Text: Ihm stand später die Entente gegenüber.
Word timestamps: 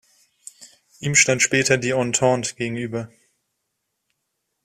Ihm 0.99 1.13
stand 1.13 1.43
später 1.43 1.77
die 1.77 1.91
Entente 1.91 2.55
gegenüber. 2.55 3.11